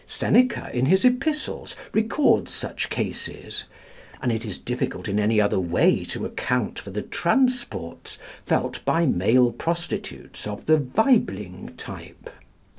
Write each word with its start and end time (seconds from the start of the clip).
Seneca, 0.07 0.67
in 0.73 0.87
his 0.87 1.05
Epistles, 1.05 1.75
records 1.93 2.51
such 2.51 2.89
cases; 2.89 3.65
and 4.19 4.31
it 4.31 4.45
is 4.45 4.57
difficult 4.57 5.07
in 5.07 5.19
any 5.19 5.39
other 5.39 5.59
way 5.59 6.03
to 6.05 6.25
account 6.25 6.79
for 6.79 6.89
the 6.89 7.03
transports 7.03 8.17
felt 8.43 8.83
by 8.83 9.05
male 9.05 9.51
prostitutes 9.51 10.47
of 10.47 10.65
the 10.65 10.79
Weibling 10.79 11.77
type. 11.77 12.31